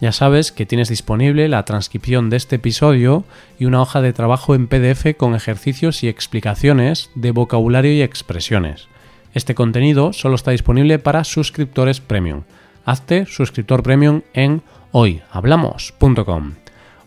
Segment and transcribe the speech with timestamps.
[0.00, 3.24] ya sabes que tienes disponible la transcripción de este episodio
[3.58, 8.88] y una hoja de trabajo en PDF con ejercicios y explicaciones de vocabulario y expresiones.
[9.34, 12.42] Este contenido solo está disponible para suscriptores premium.
[12.84, 14.62] Hazte suscriptor premium en
[14.92, 16.54] hoyhablamos.com.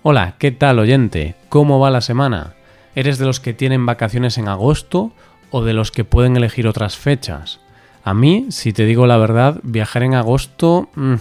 [0.03, 1.35] Hola, ¿qué tal oyente?
[1.49, 2.53] ¿Cómo va la semana?
[2.95, 5.11] ¿Eres de los que tienen vacaciones en agosto
[5.51, 7.59] o de los que pueden elegir otras fechas?
[8.03, 11.15] A mí, si te digo la verdad, viajar en agosto mm,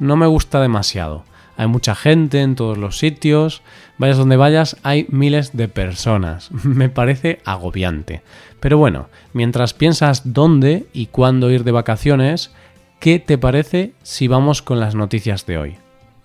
[0.00, 1.24] no me gusta demasiado.
[1.56, 3.62] Hay mucha gente en todos los sitios,
[3.98, 6.50] vayas donde vayas, hay miles de personas.
[6.64, 8.22] me parece agobiante.
[8.60, 12.50] Pero bueno, mientras piensas dónde y cuándo ir de vacaciones,
[12.98, 15.76] ¿qué te parece si vamos con las noticias de hoy?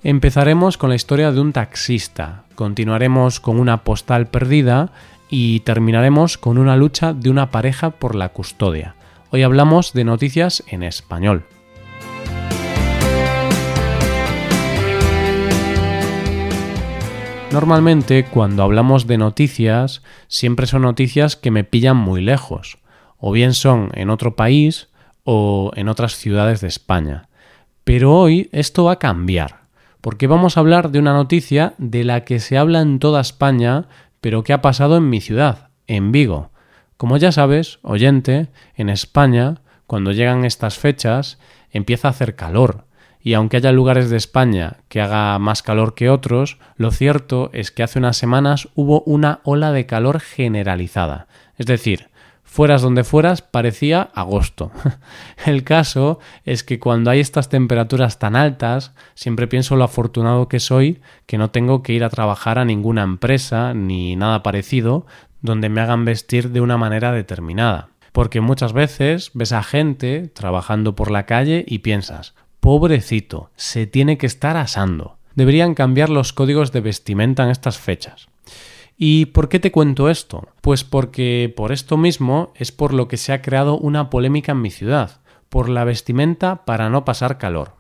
[0.04, 4.92] Empezaremos con la historia de un taxista, continuaremos con una postal perdida
[5.30, 8.96] y terminaremos con una lucha de una pareja por la custodia.
[9.32, 11.44] Hoy hablamos de noticias en español.
[17.56, 22.80] Normalmente cuando hablamos de noticias siempre son noticias que me pillan muy lejos,
[23.18, 24.90] o bien son en otro país
[25.24, 27.30] o en otras ciudades de España.
[27.86, 29.68] Pero hoy esto va a cambiar,
[30.02, 33.88] porque vamos a hablar de una noticia de la que se habla en toda España,
[34.20, 36.52] pero que ha pasado en mi ciudad, en Vigo.
[36.98, 41.40] Como ya sabes, oyente, en España, cuando llegan estas fechas,
[41.72, 42.85] empieza a hacer calor,
[43.26, 47.72] y aunque haya lugares de España que haga más calor que otros, lo cierto es
[47.72, 51.26] que hace unas semanas hubo una ola de calor generalizada.
[51.58, 52.10] Es decir,
[52.44, 54.72] fueras donde fueras parecía agosto.
[55.48, 60.60] El caso es que cuando hay estas temperaturas tan altas, siempre pienso lo afortunado que
[60.60, 65.08] soy que no tengo que ir a trabajar a ninguna empresa ni nada parecido
[65.42, 67.90] donde me hagan vestir de una manera determinada.
[68.12, 72.36] Porque muchas veces ves a gente trabajando por la calle y piensas,
[72.66, 75.20] Pobrecito, se tiene que estar asando.
[75.36, 78.28] Deberían cambiar los códigos de vestimenta en estas fechas.
[78.98, 80.48] ¿Y por qué te cuento esto?
[80.62, 84.64] Pues porque por esto mismo es por lo que se ha creado una polémica en
[84.64, 87.74] mi ciudad, por la vestimenta para no pasar calor.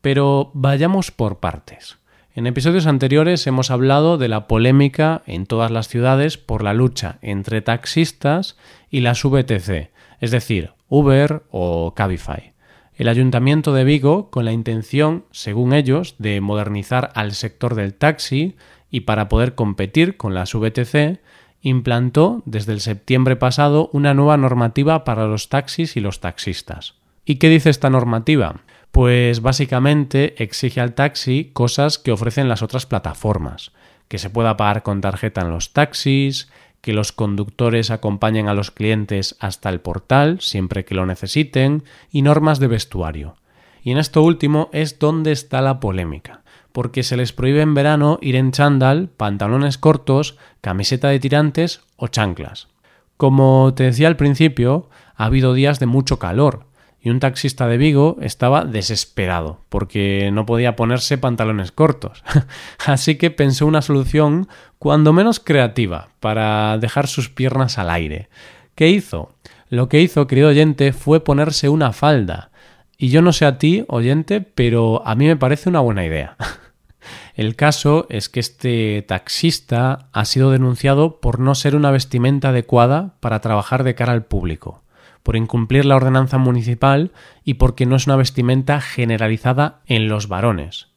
[0.00, 1.98] Pero vayamos por partes.
[2.34, 7.18] En episodios anteriores hemos hablado de la polémica en todas las ciudades por la lucha
[7.20, 8.56] entre taxistas
[8.88, 12.53] y las VTC, es decir, Uber o Cabify
[12.96, 18.56] el Ayuntamiento de Vigo, con la intención, según ellos, de modernizar al sector del taxi
[18.90, 21.20] y para poder competir con las VTC,
[21.60, 26.94] implantó desde el septiembre pasado una nueva normativa para los taxis y los taxistas.
[27.24, 28.62] ¿Y qué dice esta normativa?
[28.92, 33.72] Pues básicamente exige al taxi cosas que ofrecen las otras plataformas,
[34.08, 36.48] que se pueda pagar con tarjeta en los taxis,
[36.84, 42.20] que los conductores acompañen a los clientes hasta el portal siempre que lo necesiten y
[42.20, 43.36] normas de vestuario.
[43.82, 46.42] Y en esto último es donde está la polémica,
[46.72, 52.08] porque se les prohíbe en verano ir en chándal, pantalones cortos, camiseta de tirantes o
[52.08, 52.68] chanclas.
[53.16, 56.66] Como te decía al principio, ha habido días de mucho calor,
[57.04, 62.24] y un taxista de Vigo estaba desesperado porque no podía ponerse pantalones cortos.
[62.86, 64.48] Así que pensó una solución
[64.78, 68.30] cuando menos creativa para dejar sus piernas al aire.
[68.74, 69.34] ¿Qué hizo?
[69.68, 72.50] Lo que hizo, querido oyente, fue ponerse una falda.
[72.96, 76.38] Y yo no sé a ti, oyente, pero a mí me parece una buena idea.
[77.34, 83.16] El caso es que este taxista ha sido denunciado por no ser una vestimenta adecuada
[83.20, 84.83] para trabajar de cara al público
[85.24, 87.10] por incumplir la ordenanza municipal
[87.42, 90.88] y porque no es una vestimenta generalizada en los varones.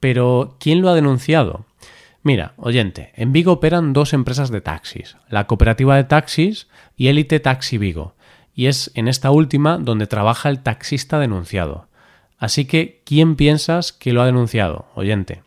[0.00, 1.66] Pero, ¿quién lo ha denunciado?
[2.24, 6.66] Mira, oyente, en Vigo operan dos empresas de taxis, la cooperativa de taxis
[6.96, 8.14] y Elite Taxi Vigo,
[8.54, 11.86] y es en esta última donde trabaja el taxista denunciado.
[12.38, 15.42] Así que, ¿quién piensas que lo ha denunciado, oyente?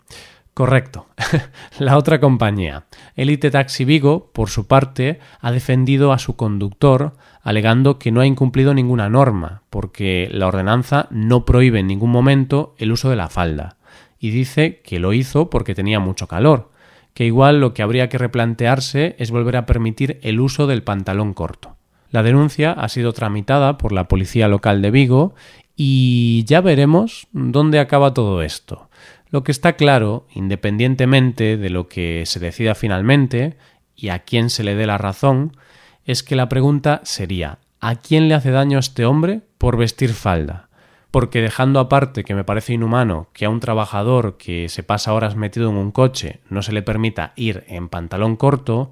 [0.57, 1.05] Correcto.
[1.77, 7.13] la otra compañía, Elite Taxi Vigo, por su parte, ha defendido a su conductor
[7.43, 12.73] alegando que no ha incumplido ninguna norma, porque la ordenanza no prohíbe en ningún momento
[12.79, 13.77] el uso de la falda,
[14.17, 16.71] y dice que lo hizo porque tenía mucho calor,
[17.13, 21.35] que igual lo que habría que replantearse es volver a permitir el uso del pantalón
[21.35, 21.75] corto.
[22.09, 25.35] La denuncia ha sido tramitada por la policía local de Vigo
[25.75, 28.86] y ya veremos dónde acaba todo esto.
[29.29, 33.57] Lo que está claro, independientemente de lo que se decida finalmente
[33.95, 35.57] y a quién se le dé la razón,
[36.05, 40.69] es que la pregunta sería ¿a quién le hace daño este hombre por vestir falda?
[41.11, 45.35] Porque dejando aparte que me parece inhumano que a un trabajador que se pasa horas
[45.35, 48.91] metido en un coche no se le permita ir en pantalón corto,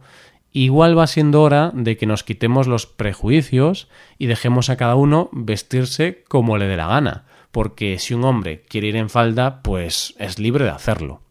[0.51, 5.29] igual va siendo hora de que nos quitemos los prejuicios y dejemos a cada uno
[5.31, 7.24] vestirse como le dé la gana,
[7.55, 11.21] porque si un hombre quiere ir en falda, pues es libre de hacerlo.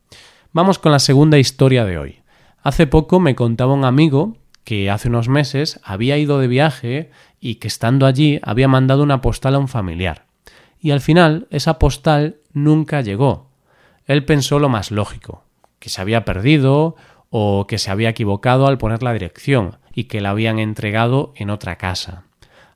[0.54, 2.22] Vamos con la segunda historia de hoy.
[2.62, 7.10] Hace poco me contaba un amigo que hace unos meses había ido de viaje
[7.40, 10.24] y que estando allí había mandado una postal a un familiar.
[10.80, 13.50] Y al final esa postal nunca llegó.
[14.06, 15.44] Él pensó lo más lógico,
[15.78, 16.96] que se había perdido
[17.28, 21.50] o que se había equivocado al poner la dirección y que la habían entregado en
[21.50, 22.23] otra casa.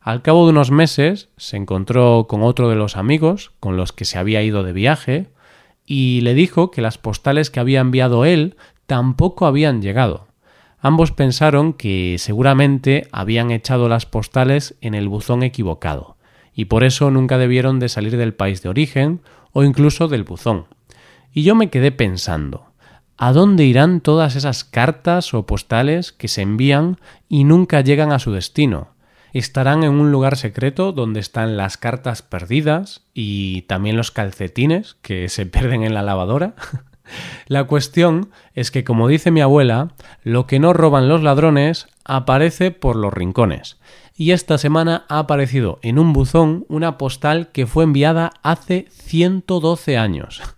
[0.08, 4.06] Al cabo de unos meses se encontró con otro de los amigos con los que
[4.06, 5.26] se había ido de viaje
[5.84, 8.56] y le dijo que las postales que había enviado él
[8.86, 10.26] tampoco habían llegado.
[10.80, 16.16] Ambos pensaron que seguramente habían echado las postales en el buzón equivocado
[16.54, 19.20] y por eso nunca debieron de salir del país de origen
[19.52, 20.68] o incluso del buzón.
[21.34, 22.72] Y yo me quedé pensando,
[23.18, 26.96] ¿A dónde irán todas esas cartas o postales que se envían
[27.28, 28.96] y nunca llegan a su destino?
[29.32, 35.28] ¿Estarán en un lugar secreto donde están las cartas perdidas y también los calcetines que
[35.28, 36.54] se pierden en la lavadora?
[37.46, 39.88] la cuestión es que, como dice mi abuela,
[40.22, 43.78] lo que no roban los ladrones aparece por los rincones.
[44.16, 49.96] Y esta semana ha aparecido en un buzón una postal que fue enviada hace 112
[49.96, 50.42] años.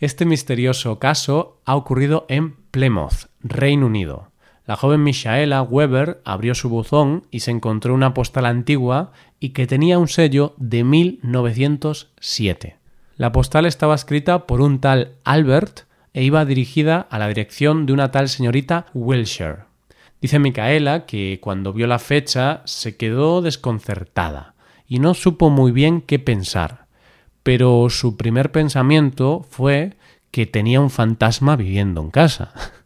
[0.00, 4.32] Este misterioso caso ha ocurrido en Plymouth, Reino Unido.
[4.66, 9.66] La joven Michaela Weber abrió su buzón y se encontró una postal antigua y que
[9.66, 12.76] tenía un sello de 1907.
[13.16, 15.82] La postal estaba escrita por un tal Albert
[16.12, 19.64] e iba dirigida a la dirección de una tal señorita Wilshire.
[20.20, 24.54] Dice Micaela que cuando vio la fecha se quedó desconcertada
[24.88, 26.84] y no supo muy bien qué pensar
[27.44, 29.92] pero su primer pensamiento fue
[30.32, 32.52] que tenía un fantasma viviendo en casa.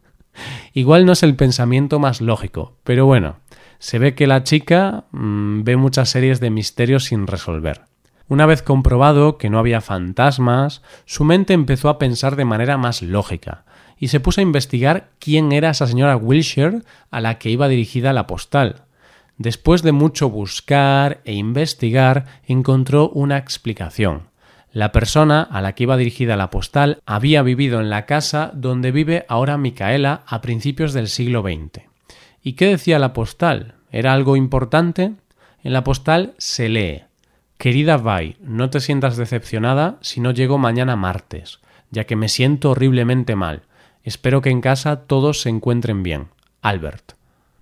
[0.79, 3.41] Igual no es el pensamiento más lógico, pero bueno,
[3.79, 7.81] se ve que la chica mmm, ve muchas series de misterios sin resolver.
[8.29, 13.01] Una vez comprobado que no había fantasmas, su mente empezó a pensar de manera más
[13.01, 13.65] lógica
[13.97, 18.13] y se puso a investigar quién era esa señora Wilshire a la que iba dirigida
[18.13, 18.83] la postal.
[19.37, 24.28] Después de mucho buscar e investigar, encontró una explicación.
[24.71, 28.91] La persona a la que iba dirigida la postal había vivido en la casa donde
[28.91, 31.85] vive ahora Micaela a principios del siglo XX.
[32.43, 33.75] ¿Y qué decía la postal?
[33.91, 35.13] ¿Era algo importante?
[35.63, 37.03] En la postal se lee
[37.57, 41.59] Querida Vi, no te sientas decepcionada si no llego mañana martes,
[41.91, 43.63] ya que me siento horriblemente mal.
[44.03, 46.27] Espero que en casa todos se encuentren bien.
[46.61, 47.13] Albert.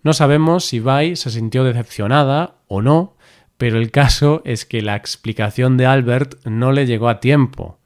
[0.04, 3.16] No sabemos si Vi se sintió decepcionada o no,
[3.58, 7.80] pero el caso es que la explicación de Albert no le llegó a tiempo.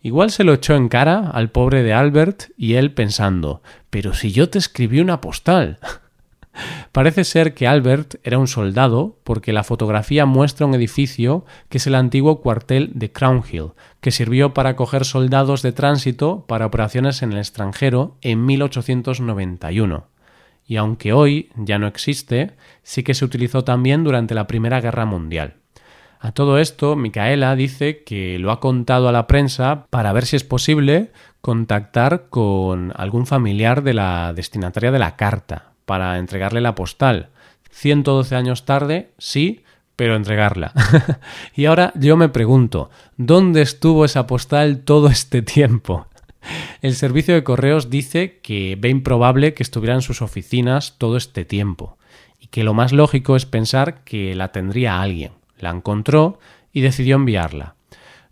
[0.00, 4.30] Igual se lo echó en cara al pobre de Albert y él pensando, pero si
[4.30, 5.78] yo te escribí una postal.
[6.92, 11.86] Parece ser que Albert era un soldado porque la fotografía muestra un edificio que es
[11.86, 17.22] el antiguo cuartel de Crown Hill, que sirvió para acoger soldados de tránsito para operaciones
[17.22, 20.15] en el extranjero en 1891
[20.66, 25.04] y aunque hoy ya no existe, sí que se utilizó también durante la Primera Guerra
[25.04, 25.54] Mundial.
[26.18, 30.36] A todo esto, Micaela dice que lo ha contado a la prensa para ver si
[30.36, 36.74] es posible contactar con algún familiar de la destinataria de la carta para entregarle la
[36.74, 37.28] postal.
[37.70, 39.62] 112 años tarde, sí,
[39.94, 40.72] pero entregarla.
[41.54, 46.06] y ahora yo me pregunto, ¿dónde estuvo esa postal todo este tiempo?
[46.82, 51.44] El servicio de correos dice que ve improbable que estuviera en sus oficinas todo este
[51.44, 51.98] tiempo
[52.40, 55.32] y que lo más lógico es pensar que la tendría alguien.
[55.58, 56.38] La encontró
[56.72, 57.76] y decidió enviarla.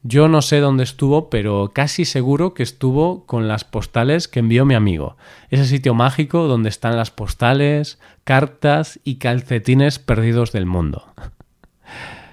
[0.06, 4.66] Yo no sé dónde estuvo, pero casi seguro que estuvo con las postales que envió
[4.66, 5.16] mi amigo.
[5.49, 11.06] Ese sitio mágico donde están las postales, cartas y calcetines perdidos del mundo.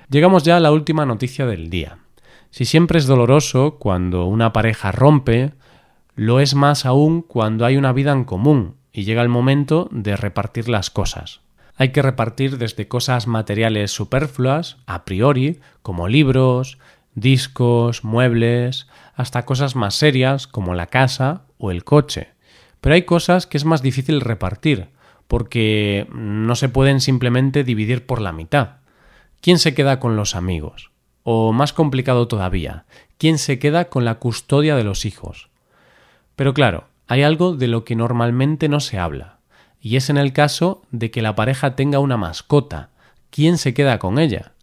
[0.09, 1.99] Llegamos ya a la última noticia del día.
[2.49, 5.53] Si siempre es doloroso cuando una pareja rompe,
[6.21, 10.15] lo es más aún cuando hay una vida en común y llega el momento de
[10.15, 11.41] repartir las cosas.
[11.77, 16.77] Hay que repartir desde cosas materiales superfluas, a priori, como libros,
[17.15, 22.27] discos, muebles, hasta cosas más serias como la casa o el coche.
[22.81, 24.89] Pero hay cosas que es más difícil repartir,
[25.27, 28.75] porque no se pueden simplemente dividir por la mitad.
[29.41, 30.91] ¿Quién se queda con los amigos?
[31.23, 32.85] O más complicado todavía,
[33.17, 35.49] ¿quién se queda con la custodia de los hijos?
[36.41, 39.37] Pero claro, hay algo de lo que normalmente no se habla,
[39.79, 42.89] y es en el caso de que la pareja tenga una mascota.
[43.29, 44.53] ¿Quién se queda con ella?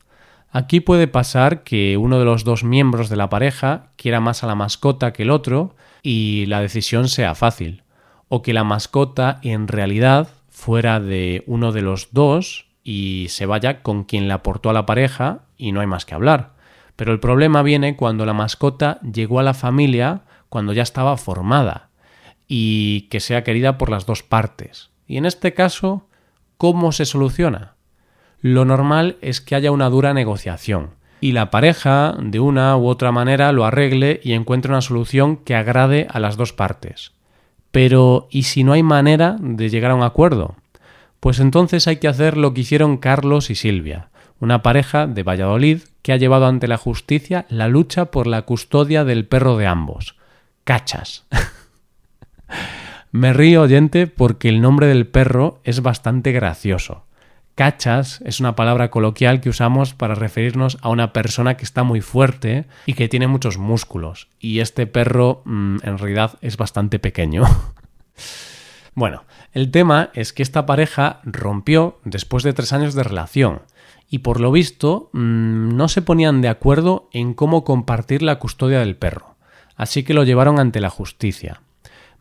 [0.50, 4.48] Aquí puede pasar que uno de los dos miembros de la pareja quiera más a
[4.48, 7.84] la mascota que el otro y la decisión sea fácil,
[8.26, 13.82] o que la mascota en realidad fuera de uno de los dos y se vaya
[13.82, 16.54] con quien la aportó a la pareja y no hay más que hablar.
[16.96, 21.90] Pero el problema viene cuando la mascota llegó a la familia cuando ya estaba formada
[22.46, 24.90] y que sea querida por las dos partes.
[25.06, 26.06] Y en este caso,
[26.56, 27.74] ¿cómo se soluciona?
[28.40, 33.10] Lo normal es que haya una dura negociación y la pareja, de una u otra
[33.10, 37.12] manera, lo arregle y encuentre una solución que agrade a las dos partes.
[37.70, 40.54] Pero ¿y si no hay manera de llegar a un acuerdo?
[41.20, 45.80] Pues entonces hay que hacer lo que hicieron Carlos y Silvia, una pareja de Valladolid
[46.02, 50.14] que ha llevado ante la justicia la lucha por la custodia del perro de ambos.
[50.68, 51.24] Cachas.
[53.10, 57.06] Me río, oyente, porque el nombre del perro es bastante gracioso.
[57.54, 62.02] Cachas es una palabra coloquial que usamos para referirnos a una persona que está muy
[62.02, 64.28] fuerte y que tiene muchos músculos.
[64.40, 67.44] Y este perro mm, en realidad es bastante pequeño.
[68.94, 73.62] bueno, el tema es que esta pareja rompió después de tres años de relación
[74.10, 78.80] y por lo visto mm, no se ponían de acuerdo en cómo compartir la custodia
[78.80, 79.37] del perro,
[79.78, 81.62] así que lo llevaron ante la justicia.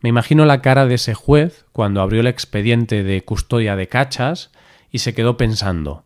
[0.00, 4.50] Me imagino la cara de ese juez cuando abrió el expediente de custodia de cachas
[4.90, 6.04] y se quedó pensando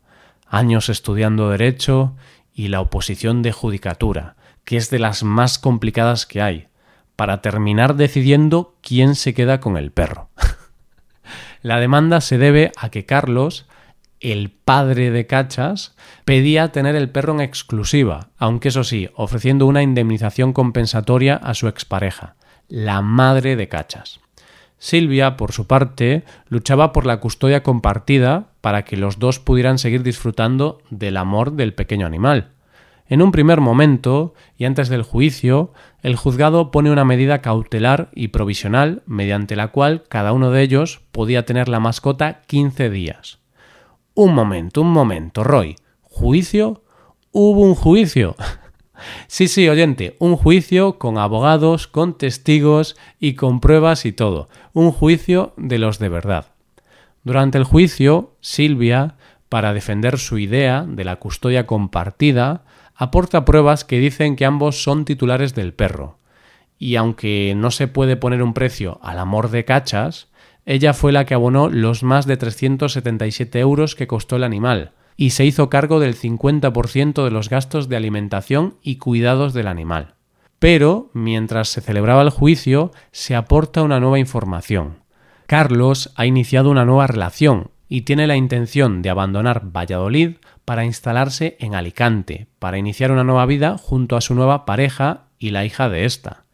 [0.53, 2.15] años estudiando derecho
[2.55, 6.69] y la oposición de judicatura, que es de las más complicadas que hay,
[7.17, 10.29] para terminar decidiendo quién se queda con el perro.
[11.63, 13.67] la demanda se debe a que Carlos
[14.23, 19.83] el padre de Cachas, pedía tener el perro en exclusiva, aunque eso sí, ofreciendo una
[19.83, 22.37] indemnización compensatoria a su expareja,
[22.69, 24.21] la madre de Cachas.
[24.79, 30.03] Silvia, por su parte, luchaba por la custodia compartida para que los dos pudieran seguir
[30.03, 32.51] disfrutando del amor del pequeño animal.
[33.09, 38.29] En un primer momento, y antes del juicio, el juzgado pone una medida cautelar y
[38.29, 43.42] provisional mediante la cual cada uno de ellos podía tener la mascota 15 días.
[44.15, 45.77] Un momento, un momento, Roy.
[46.03, 46.83] ¿Juicio?
[47.31, 48.37] ¿Hubo un juicio?
[49.27, 54.51] sí, sí, oyente, un juicio con abogados, con testigos y con pruebas y todo.
[54.75, 56.49] Un juicio de los de verdad.
[57.25, 59.17] Durante el juicio, Silvia,
[59.49, 62.65] para defender su idea de la custodia compartida,
[62.95, 66.19] aporta pruebas que dicen que ambos son titulares del perro.
[66.79, 70.29] Y aunque no se puede poner un precio al amor de cachas,
[70.65, 75.31] ella fue la que abonó los más de 377 euros que costó el animal, y
[75.31, 80.15] se hizo cargo del 50% de los gastos de alimentación y cuidados del animal.
[80.59, 85.03] Pero, mientras se celebraba el juicio, se aporta una nueva información.
[85.47, 91.57] Carlos ha iniciado una nueva relación y tiene la intención de abandonar Valladolid para instalarse
[91.59, 95.89] en Alicante, para iniciar una nueva vida junto a su nueva pareja y la hija
[95.89, 96.45] de ésta.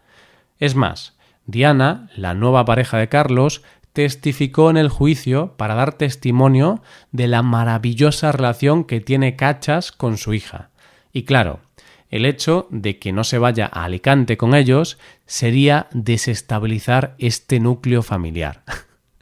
[0.59, 3.63] Es más, Diana, la nueva pareja de Carlos,
[3.99, 10.19] testificó en el juicio para dar testimonio de la maravillosa relación que tiene Cachas con
[10.19, 10.71] su hija.
[11.13, 11.59] Y claro,
[12.09, 18.05] el hecho de que no se vaya a Alicante con ellos sería desestabilizar este núcleo
[18.05, 18.63] familiar.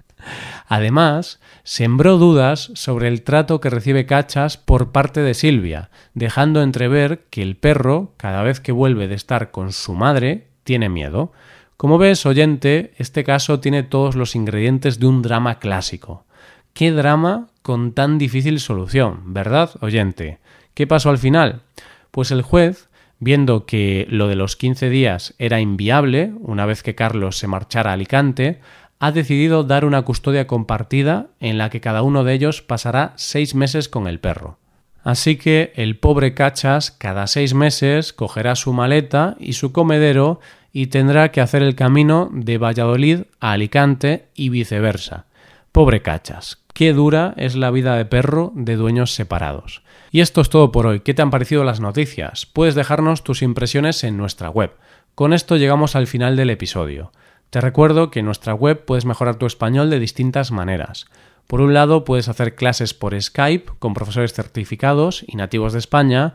[0.69, 7.25] Además, sembró dudas sobre el trato que recibe Cachas por parte de Silvia, dejando entrever
[7.31, 11.33] que el perro, cada vez que vuelve de estar con su madre, tiene miedo,
[11.77, 16.25] como ves, oyente, este caso tiene todos los ingredientes de un drama clásico.
[16.73, 20.39] ¿Qué drama con tan difícil solución, verdad, oyente?
[20.75, 21.63] ¿Qué pasó al final?
[22.11, 26.95] Pues el juez, viendo que lo de los 15 días era inviable, una vez que
[26.95, 28.61] Carlos se marchara a Alicante,
[28.99, 33.55] ha decidido dar una custodia compartida en la que cada uno de ellos pasará seis
[33.55, 34.59] meses con el perro.
[35.03, 40.41] Así que el pobre Cachas cada seis meses cogerá su maleta y su comedero
[40.79, 45.25] y tendrá que hacer el camino de Valladolid a Alicante y viceversa.
[45.73, 49.81] Pobre cachas, qué dura es la vida de perro de dueños separados.
[50.11, 51.01] Y esto es todo por hoy.
[51.01, 52.45] ¿Qué te han parecido las noticias?
[52.45, 54.71] Puedes dejarnos tus impresiones en nuestra web.
[55.15, 57.11] Con esto llegamos al final del episodio.
[57.49, 61.07] Te recuerdo que en nuestra web puedes mejorar tu español de distintas maneras.
[61.47, 66.35] Por un lado, puedes hacer clases por Skype con profesores certificados y nativos de España